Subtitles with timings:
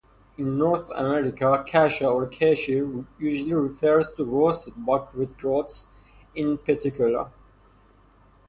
[0.35, 2.81] In North America "kasha" or "kashi"
[3.19, 5.85] usually refers to roasted buckwheat groats
[6.33, 7.29] in particular.